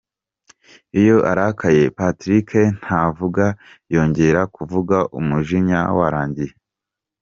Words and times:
Iyo 1.01 1.17
arakaye, 1.31 1.83
Patrick 1.97 2.49
ntavuga 2.79 3.45
yongera 3.93 4.41
kuvuga 4.55 4.97
umujinya 5.19 5.79
warangiye. 5.97 6.53